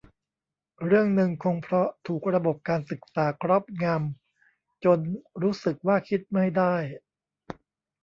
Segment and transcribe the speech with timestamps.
[0.85, 4.99] เรื่องนึงคงเพราะถูกระบบการศึกษาครอบงำจน
[5.41, 6.75] รู้สึกว่าคิดไม่ได้